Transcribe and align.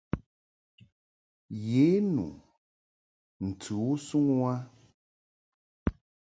Ye 1.67 1.85
nu 2.13 2.27
ntɨ 3.47 3.75
u 3.93 3.95
suŋ 4.05 4.25
u 4.37 4.39
a. 4.53 4.55